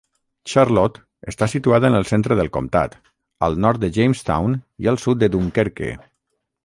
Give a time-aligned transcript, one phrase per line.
[0.53, 2.95] Charlotte està situada en el centre del comtat,
[3.49, 5.93] al nord de Jamestown i al sud de Dunkerque.